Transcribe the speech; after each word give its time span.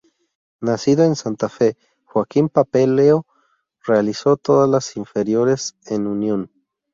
Nacido 0.61 1.03
en 1.03 1.15
Santa 1.15 1.47
Fe, 1.47 1.77
Joaquín 2.05 2.49
Papaleo 2.49 3.27
realizó 3.85 4.35
todas 4.35 4.67
las 4.67 4.97
inferiores 4.97 5.75
en 5.85 6.07
Unión. 6.07 6.49